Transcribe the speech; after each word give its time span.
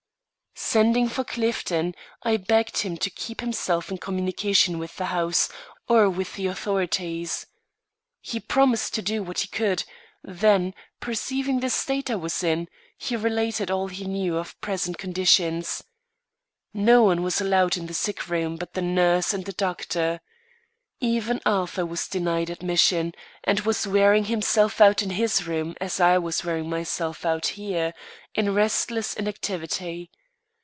Sending 0.53 1.09
for 1.09 1.25
Clifton, 1.25 1.93
I 2.23 2.37
begged 2.37 2.77
him 2.77 2.95
to 2.97 3.09
keep 3.09 3.41
himself 3.41 3.91
in 3.91 3.97
communication 3.97 4.79
with 4.79 4.95
the 4.95 5.07
house, 5.07 5.49
or 5.89 6.09
with 6.09 6.35
the 6.35 6.47
authorities. 6.47 7.45
He 8.21 8.39
promised 8.39 8.93
to 8.93 9.01
do 9.01 9.21
what 9.23 9.39
he 9.41 9.47
could; 9.49 9.83
then, 10.23 10.73
perceiving 11.01 11.59
the 11.59 11.69
state 11.69 12.09
I 12.09 12.15
was 12.15 12.41
in, 12.41 12.69
he 12.97 13.17
related 13.17 13.69
all 13.69 13.87
he 13.87 14.05
knew 14.05 14.37
of 14.37 14.59
present 14.61 14.97
conditions. 14.97 15.83
No 16.73 17.03
one 17.03 17.21
was 17.21 17.41
allowed 17.41 17.75
in 17.75 17.87
the 17.87 17.93
sick 17.93 18.29
room 18.29 18.55
but 18.55 18.73
the 18.73 18.81
nurse 18.83 19.33
and 19.33 19.43
the 19.43 19.53
doctor. 19.53 20.21
Even 21.01 21.41
Arthur 21.45 21.85
was 21.85 22.07
denied 22.07 22.49
admission, 22.49 23.13
and 23.43 23.61
was 23.61 23.87
wearing 23.87 24.25
himself 24.25 24.79
out 24.79 25.01
in 25.01 25.09
his 25.11 25.41
own 25.41 25.47
room 25.47 25.75
as 25.81 25.99
I 25.99 26.17
was 26.17 26.45
wearing 26.45 26.69
myself 26.69 27.25
out 27.25 27.47
here, 27.57 27.93
in 28.33 28.53
restless 28.53 29.13
inactivity. 29.13 30.09